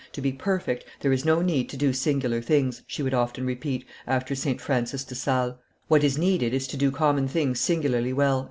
"To 0.13 0.21
be 0.21 0.31
perfect, 0.31 0.83
there 1.01 1.11
is 1.11 1.25
no 1.25 1.43
need 1.43 1.69
to 1.69 1.77
do 1.77 1.93
singular 1.93 2.41
things," 2.41 2.81
she 2.87 3.03
would 3.03 3.13
often 3.13 3.45
repeat, 3.45 3.85
after 4.07 4.33
St. 4.33 4.59
Francis 4.59 5.03
de 5.03 5.13
Sales; 5.13 5.53
"what 5.89 6.03
is 6.03 6.17
needed 6.17 6.55
is 6.55 6.65
to 6.69 6.75
do 6.77 6.89
common 6.89 7.27
things 7.27 7.59
singularly 7.59 8.11
well!" 8.11 8.39